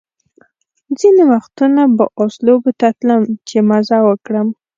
ځینې 0.99 1.23
وختونه 1.31 1.81
به 1.95 2.05
آس 2.23 2.33
لوبو 2.45 2.71
ته 2.79 2.87
تلم 2.99 3.23
چې 3.47 3.57
مزه 3.69 3.97
وکړم. 4.07 4.47